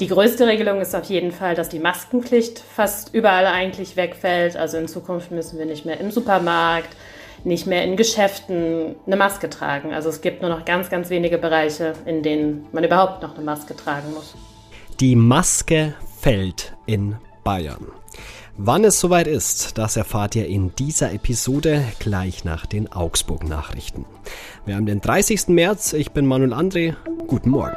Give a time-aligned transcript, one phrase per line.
[0.00, 4.56] Die größte Regelung ist auf jeden Fall, dass die Maskenpflicht fast überall eigentlich wegfällt.
[4.56, 6.90] Also in Zukunft müssen wir nicht mehr im Supermarkt,
[7.42, 9.92] nicht mehr in Geschäften eine Maske tragen.
[9.92, 13.44] Also es gibt nur noch ganz, ganz wenige Bereiche, in denen man überhaupt noch eine
[13.44, 14.36] Maske tragen muss.
[15.00, 17.86] Die Maske fällt in Bayern.
[18.56, 24.04] Wann es soweit ist, das erfahrt ihr in dieser Episode gleich nach den Augsburg-Nachrichten.
[24.64, 25.48] Wir haben den 30.
[25.48, 26.94] März, ich bin Manuel André,
[27.26, 27.76] guten Morgen.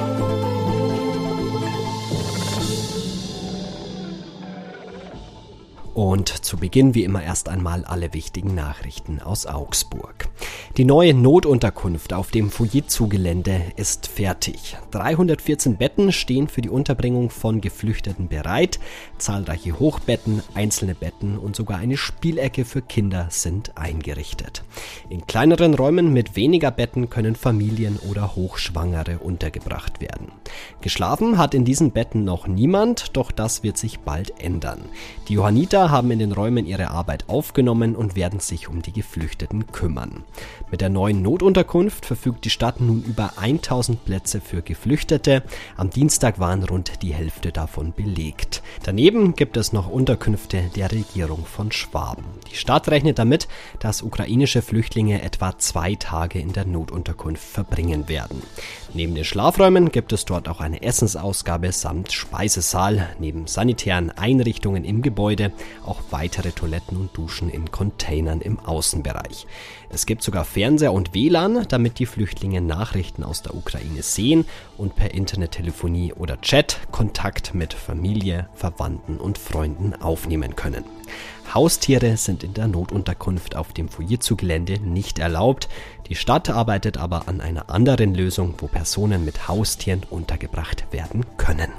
[5.93, 10.29] Und zu Beginn wie immer erst einmal alle wichtigen Nachrichten aus Augsburg.
[10.77, 14.77] Die neue Notunterkunft auf dem Fujitsu-Gelände ist fertig.
[14.91, 18.79] 314 Betten stehen für die Unterbringung von Geflüchteten bereit.
[19.17, 24.63] Zahlreiche Hochbetten, einzelne Betten und sogar eine Spielecke für Kinder sind eingerichtet.
[25.09, 30.31] In kleineren Räumen mit weniger Betten können Familien oder Hochschwangere untergebracht werden.
[30.79, 34.79] Geschlafen hat in diesen Betten noch niemand, doch das wird sich bald ändern.
[35.27, 39.71] Die Johanniter haben in den Räumen ihre Arbeit aufgenommen und werden sich um die Geflüchteten
[39.71, 40.23] kümmern.
[40.69, 45.43] Mit der neuen Notunterkunft verfügt die Stadt nun über 1000 Plätze für Geflüchtete.
[45.77, 48.61] Am Dienstag waren rund die Hälfte davon belegt.
[48.83, 52.25] Daneben gibt es noch Unterkünfte der Regierung von Schwaben.
[52.51, 53.47] Die Stadt rechnet damit,
[53.79, 58.41] dass ukrainische Flüchtlinge etwa zwei Tage in der Notunterkunft verbringen werden.
[58.93, 65.01] Neben den Schlafräumen gibt es dort auch eine Essensausgabe samt Speisesaal, neben sanitären Einrichtungen im
[65.01, 65.53] Gebäude
[65.85, 69.47] auch weitere Toiletten und Duschen in Containern im Außenbereich.
[69.89, 74.45] Es gibt sogar Fernseher und WLAN, damit die Flüchtlinge Nachrichten aus der Ukraine sehen
[74.77, 80.83] und per Internettelefonie oder Chat Kontakt mit Familie, Verwandten und Freunden aufnehmen können.
[81.53, 85.67] Haustiere sind in der Notunterkunft auf dem Fujitsu-Gelände nicht erlaubt.
[86.07, 91.71] Die Stadt arbeitet aber an einer anderen Lösung, wo Personen mit Haustieren untergebracht werden können.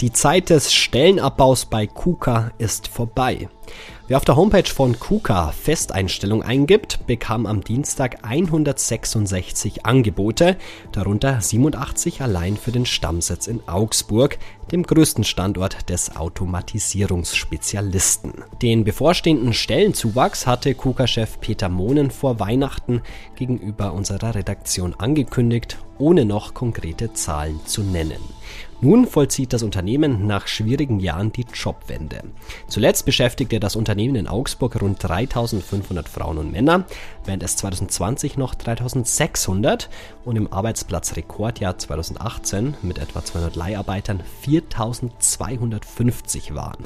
[0.00, 3.48] Die Zeit des Stellenabbaus bei KUKA ist vorbei.
[4.08, 10.56] Wer auf der Homepage von KUKA Festeinstellung eingibt, bekam am Dienstag 166 Angebote,
[10.92, 14.38] darunter 87 allein für den Stammsitz in Augsburg,
[14.72, 18.32] dem größten Standort des Automatisierungsspezialisten.
[18.62, 23.02] Den bevorstehenden Stellenzuwachs hatte KUKA-Chef Peter Mohnen vor Weihnachten
[23.36, 28.20] gegenüber unserer Redaktion angekündigt, ohne noch konkrete Zahlen zu nennen.
[28.80, 32.22] Nun vollzieht das Unternehmen nach schwierigen Jahren die Jobwende.
[32.68, 36.84] Zuletzt beschäftigte das Unternehmen in Augsburg rund 3500 Frauen und Männer,
[37.24, 39.90] während es 2020 noch 3600
[40.24, 46.84] und im Arbeitsplatzrekordjahr 2018 mit etwa 200 Leiharbeitern 4250 waren.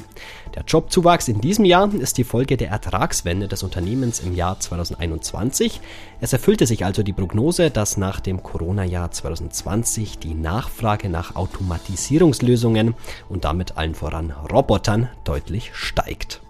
[0.55, 5.83] Der Jobzuwachs in diesem Jahr ist die Folge der Ertragswende des Unternehmens im Jahr 2021.
[6.23, 12.95] Es erfüllte sich also die Prognose, dass nach dem Corona-Jahr 2020 die Nachfrage nach Automatisierungslösungen
[13.29, 16.41] und damit allen voran Robotern deutlich steigt.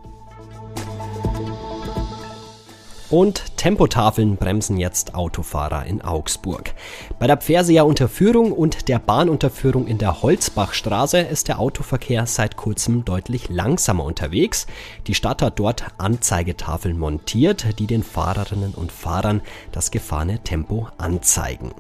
[3.13, 6.73] Und Tempotafeln bremsen jetzt Autofahrer in Augsburg.
[7.19, 13.05] Bei der Pferseer Unterführung und der Bahnunterführung in der Holzbachstraße ist der Autoverkehr seit kurzem
[13.05, 14.67] deutlich langsamer unterwegs.
[15.09, 19.43] Die Stadt hat dort Anzeigetafeln montiert, die den Fahrerinnen und Fahrern
[19.73, 21.73] das gefahrene Tempo anzeigen.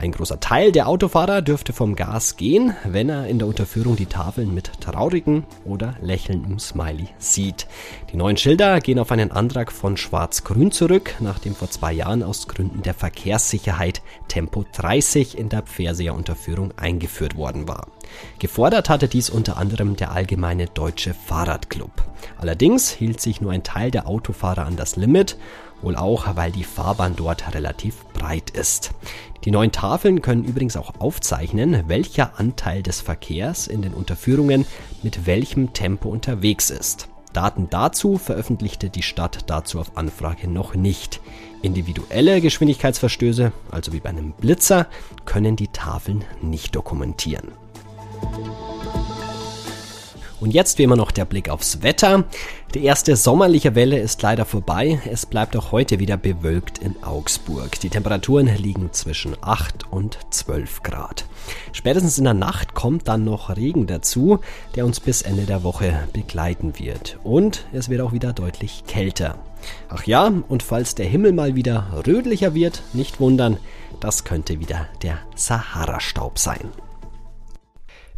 [0.00, 4.06] Ein großer Teil der Autofahrer dürfte vom Gas gehen, wenn er in der Unterführung die
[4.06, 7.66] Tafeln mit traurigen oder lächelndem Smiley sieht.
[8.12, 12.46] Die neuen Schilder gehen auf einen Antrag von Schwarz-Grün zurück, nachdem vor zwei Jahren aus
[12.46, 17.88] Gründen der Verkehrssicherheit Tempo 30 in der Pferseer Unterführung eingeführt worden war.
[18.38, 21.90] Gefordert hatte dies unter anderem der Allgemeine Deutsche Fahrradclub.
[22.38, 25.36] Allerdings hielt sich nur ein Teil der Autofahrer an das Limit,
[25.82, 28.92] wohl auch, weil die Fahrbahn dort relativ breit ist.
[29.44, 34.66] Die neuen Tafeln können übrigens auch aufzeichnen, welcher Anteil des Verkehrs in den Unterführungen
[35.02, 37.08] mit welchem Tempo unterwegs ist.
[37.32, 41.20] Daten dazu veröffentlichte die Stadt dazu auf Anfrage noch nicht.
[41.62, 44.86] Individuelle Geschwindigkeitsverstöße, also wie bei einem Blitzer,
[45.24, 47.52] können die Tafeln nicht dokumentieren.
[50.40, 52.24] Und jetzt wie immer noch der Blick aufs Wetter.
[52.74, 55.00] Die erste sommerliche Welle ist leider vorbei.
[55.10, 57.80] Es bleibt auch heute wieder bewölkt in Augsburg.
[57.80, 61.24] Die Temperaturen liegen zwischen 8 und 12 Grad.
[61.72, 64.38] Spätestens in der Nacht kommt dann noch Regen dazu,
[64.76, 67.18] der uns bis Ende der Woche begleiten wird.
[67.24, 69.38] Und es wird auch wieder deutlich kälter.
[69.88, 73.56] Ach ja, und falls der Himmel mal wieder rötlicher wird, nicht wundern,
[73.98, 76.70] das könnte wieder der Sahara-Staub sein.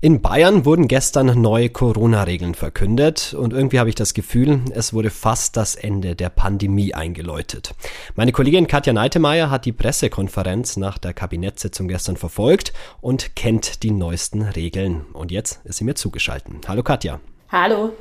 [0.03, 5.11] In Bayern wurden gestern neue Corona-Regeln verkündet und irgendwie habe ich das Gefühl, es wurde
[5.11, 7.75] fast das Ende der Pandemie eingeläutet.
[8.15, 13.91] Meine Kollegin Katja Neitemeyer hat die Pressekonferenz nach der Kabinettssitzung gestern verfolgt und kennt die
[13.91, 15.05] neuesten Regeln.
[15.13, 16.67] Und jetzt ist sie mir zugeschaltet.
[16.67, 17.21] Hallo Katja.
[17.53, 17.93] Hallo.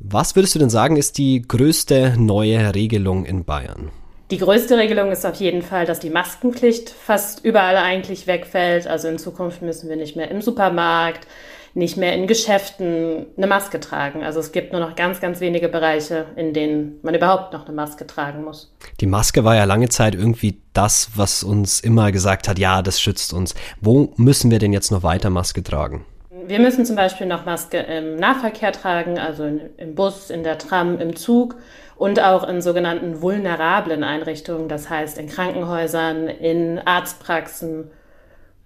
[0.00, 3.92] Was würdest du denn sagen, ist die größte neue Regelung in Bayern?
[4.32, 8.88] Die größte Regelung ist auf jeden Fall, dass die Maskenpflicht fast überall eigentlich wegfällt.
[8.88, 11.28] Also in Zukunft müssen wir nicht mehr im Supermarkt,
[11.74, 14.24] nicht mehr in Geschäften eine Maske tragen.
[14.24, 17.76] Also es gibt nur noch ganz, ganz wenige Bereiche, in denen man überhaupt noch eine
[17.76, 18.74] Maske tragen muss.
[19.00, 23.00] Die Maske war ja lange Zeit irgendwie das, was uns immer gesagt hat, ja, das
[23.00, 23.54] schützt uns.
[23.80, 26.04] Wo müssen wir denn jetzt noch weiter Maske tragen?
[26.48, 29.44] Wir müssen zum Beispiel noch Maske im Nahverkehr tragen, also
[29.76, 31.56] im Bus, in der Tram, im Zug
[31.96, 37.90] und auch in sogenannten vulnerablen Einrichtungen, das heißt in Krankenhäusern, in Arztpraxen,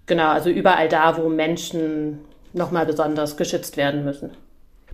[0.05, 2.19] genau, also überall da, wo Menschen
[2.53, 4.31] nochmal besonders geschützt werden müssen.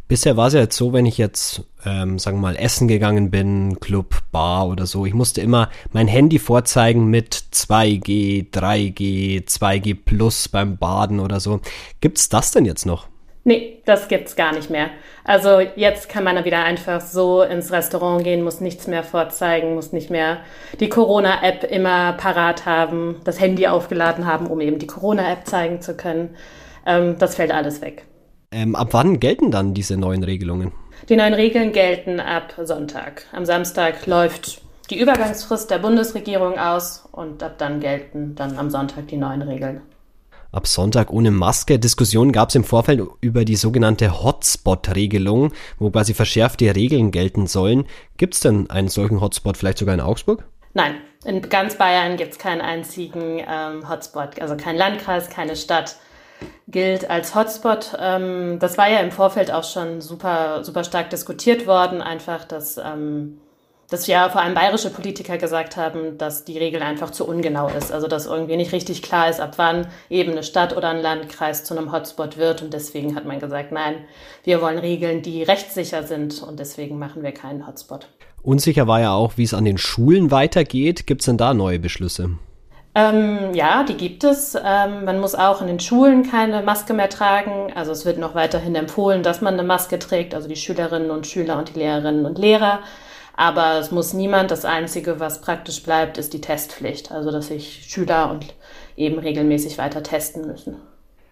[0.08, 3.30] Bisher war es ja jetzt so, wenn ich jetzt, ähm, sagen wir mal, essen gegangen
[3.30, 9.98] bin, Club, Bar oder so, ich musste immer mein Handy vorzeigen mit 2G, 3G, 2G
[10.06, 11.60] Plus beim Baden oder so.
[12.00, 13.10] Gibt's das denn jetzt noch?
[13.44, 14.90] Nee, das gibt's gar nicht mehr.
[15.26, 19.92] Also jetzt kann man wieder einfach so ins Restaurant gehen, muss nichts mehr vorzeigen, muss
[19.92, 20.40] nicht mehr
[20.80, 25.98] die Corona-App immer parat haben, das Handy aufgeladen haben, um eben die Corona-App zeigen zu
[25.98, 26.36] können.
[26.86, 28.07] Ähm, das fällt alles weg.
[28.52, 30.72] Ähm, ab wann gelten dann diese neuen Regelungen?
[31.10, 33.26] Die neuen Regeln gelten ab Sonntag.
[33.32, 39.08] Am Samstag läuft die Übergangsfrist der Bundesregierung aus und ab dann gelten dann am Sonntag
[39.08, 39.82] die neuen Regeln
[40.52, 41.80] ab Sonntag ohne Maske.
[41.80, 47.86] Diskussionen gab es im Vorfeld über die sogenannte Hotspot-Regelung, wo quasi verschärfte Regeln gelten sollen.
[48.18, 50.46] Gibt es denn einen solchen Hotspot vielleicht sogar in Augsburg?
[50.74, 50.96] Nein,
[51.26, 55.98] in ganz Bayern gibt es keinen einzigen ähm, Hotspot, also kein Landkreis, keine Stadt
[56.68, 57.98] gilt als Hotspot.
[58.00, 62.78] Ähm, das war ja im Vorfeld auch schon super, super stark diskutiert worden, einfach, dass
[62.78, 63.40] ähm,
[63.90, 67.92] dass ja vor allem bayerische Politiker gesagt haben, dass die Regel einfach zu ungenau ist.
[67.92, 71.64] Also dass irgendwie nicht richtig klar ist, ab wann eben eine Stadt oder ein Landkreis
[71.64, 72.62] zu einem Hotspot wird.
[72.62, 73.96] Und deswegen hat man gesagt, nein,
[74.44, 78.10] wir wollen Regeln, die rechtssicher sind und deswegen machen wir keinen Hotspot.
[78.44, 81.08] Unsicher war ja auch, wie es an den Schulen weitergeht.
[81.08, 82.32] Gibt es denn da neue Beschlüsse?
[82.98, 84.56] Ähm, ja, die gibt es.
[84.56, 87.72] Ähm, man muss auch in den Schulen keine Maske mehr tragen.
[87.76, 91.28] Also es wird noch weiterhin empfohlen, dass man eine Maske trägt, also die Schülerinnen und
[91.28, 92.80] Schüler und die Lehrerinnen und Lehrer.
[93.36, 94.50] Aber es muss niemand.
[94.50, 97.12] Das Einzige, was praktisch bleibt, ist die Testpflicht.
[97.12, 98.56] Also, dass sich Schüler und
[98.96, 100.78] eben regelmäßig weiter testen müssen.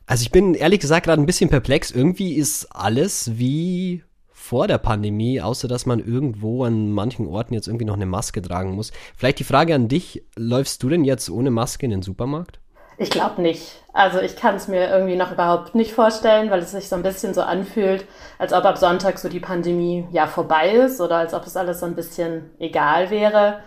[0.05, 1.89] Also ich bin ehrlich gesagt gerade ein bisschen perplex.
[1.89, 4.03] Irgendwie ist alles wie
[4.45, 8.41] vor der Pandemie, außer dass man irgendwo an manchen Orten jetzt irgendwie noch eine Maske
[8.41, 8.91] tragen muss.
[9.17, 12.59] Vielleicht die Frage an dich, läufst du denn jetzt ohne Maske in den Supermarkt?
[12.97, 13.83] Ich glaube nicht.
[13.91, 17.03] Also ich kann es mir irgendwie noch überhaupt nicht vorstellen, weil es sich so ein
[17.03, 18.05] bisschen so anfühlt,
[18.37, 21.79] als ob ab Sonntag so die Pandemie ja vorbei ist oder als ob es alles
[21.79, 23.61] so ein bisschen egal wäre.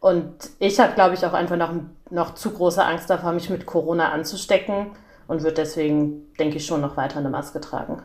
[0.00, 1.72] Und ich habe, glaube ich, auch einfach noch,
[2.10, 4.92] noch zu große Angst davor, mich mit Corona anzustecken
[5.28, 8.02] und würde deswegen, denke ich, schon noch weiter eine Maske tragen.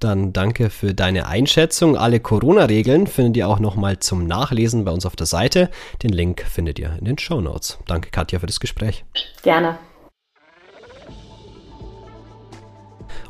[0.00, 1.96] Dann danke für deine Einschätzung.
[1.96, 5.70] Alle Corona-Regeln findet ihr auch nochmal zum Nachlesen bei uns auf der Seite.
[6.02, 7.78] Den Link findet ihr in den Show Notes.
[7.86, 9.04] Danke, Katja, für das Gespräch.
[9.42, 9.78] Gerne.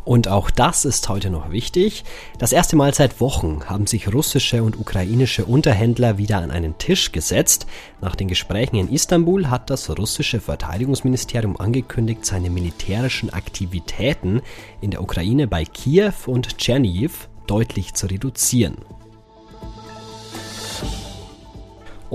[0.07, 2.05] Und auch das ist heute noch wichtig.
[2.39, 7.11] Das erste Mal seit Wochen haben sich russische und ukrainische Unterhändler wieder an einen Tisch
[7.11, 7.67] gesetzt.
[8.01, 14.43] Nach den Gesprächen in Istanbul hat das russische Verteidigungsministerium angekündigt, seine militärischen Aktivitäten
[14.81, 18.77] in der Ukraine bei Kiew und Tschernihiv deutlich zu reduzieren.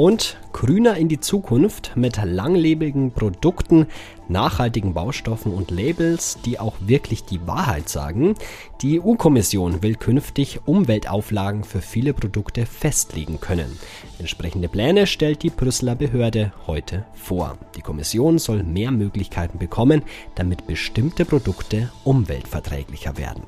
[0.01, 3.85] Und grüner in die Zukunft mit langlebigen Produkten,
[4.29, 8.33] nachhaltigen Baustoffen und Labels, die auch wirklich die Wahrheit sagen.
[8.81, 13.77] Die EU-Kommission will künftig Umweltauflagen für viele Produkte festlegen können.
[14.17, 17.59] Entsprechende Pläne stellt die Brüsseler Behörde heute vor.
[17.75, 20.01] Die Kommission soll mehr Möglichkeiten bekommen,
[20.33, 23.43] damit bestimmte Produkte umweltverträglicher werden.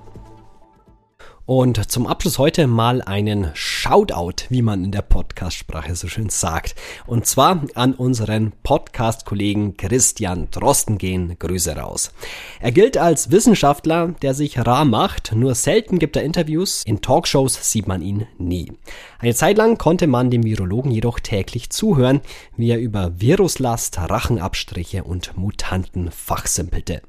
[1.48, 3.50] Und zum Abschluss heute mal einen
[3.84, 6.74] Shoutout, wie man in der Podcast-Sprache so schön sagt.
[7.06, 12.14] Und zwar an unseren Podcast-Kollegen Christian Drosten gehen Grüße raus.
[12.62, 15.34] Er gilt als Wissenschaftler, der sich rar macht.
[15.36, 16.84] Nur selten gibt er Interviews.
[16.86, 18.72] In Talkshows sieht man ihn nie.
[19.20, 22.22] Eine Zeit lang konnte man dem Virologen jedoch täglich zuhören,
[22.56, 27.02] wie er über Viruslast, Rachenabstriche und Mutanten fachsimpelte.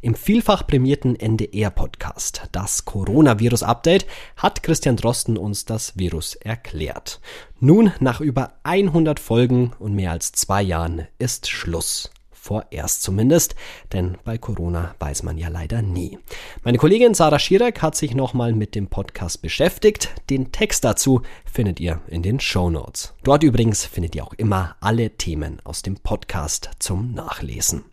[0.00, 7.20] Im vielfach prämierten NDR-Podcast, das Coronavirus-Update, hat Christian Drosten uns das Virus erklärt.
[7.60, 12.10] Nun, nach über 100 Folgen und mehr als zwei Jahren, ist Schluss.
[12.30, 13.54] vorerst zumindest,
[13.92, 16.18] denn bei Corona weiß man ja leider nie.
[16.64, 20.10] Meine Kollegin Sarah Schirek hat sich nochmal mit dem Podcast beschäftigt.
[20.28, 23.14] Den Text dazu findet ihr in den Show Notes.
[23.22, 27.91] Dort übrigens findet ihr auch immer alle Themen aus dem Podcast zum Nachlesen.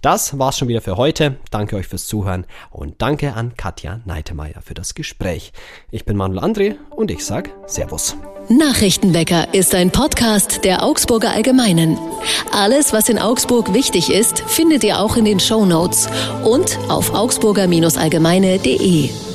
[0.00, 1.36] Das war's schon wieder für heute.
[1.50, 5.52] Danke euch fürs Zuhören und danke an Katja Neitemeyer für das Gespräch.
[5.90, 8.16] Ich bin Manuel André und ich sag Servus.
[8.48, 11.98] Nachrichtenwecker ist ein Podcast der Augsburger Allgemeinen.
[12.52, 16.08] Alles, was in Augsburg wichtig ist, findet ihr auch in den Show Notes
[16.44, 19.27] und auf augsburger-allgemeine.de.